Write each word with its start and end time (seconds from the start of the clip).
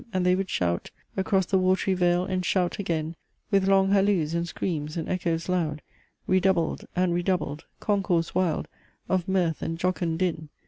And 0.11 0.25
they 0.25 0.33
would 0.35 0.49
shout 0.49 0.89
Across 1.15 1.45
the 1.45 1.59
watery 1.59 1.93
vale, 1.93 2.25
and 2.25 2.43
shout 2.43 2.79
again, 2.79 3.15
With 3.51 3.67
long 3.69 3.91
halloos, 3.91 4.33
and 4.33 4.47
screams, 4.47 4.97
and 4.97 5.07
echoes 5.07 5.47
loud 5.47 5.83
Redoubled 6.25 6.85
and 6.95 7.13
redoubled; 7.13 7.65
concourse 7.79 8.33
wild 8.33 8.67
Of 9.07 9.27
mirth 9.27 9.61
and 9.61 9.77
jocund 9.77 10.17
din! 10.17 10.49